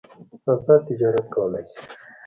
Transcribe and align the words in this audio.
ازاد 0.53 0.81
تجارت 0.89 1.25
کولای 1.33 1.65
شي. 1.71 1.79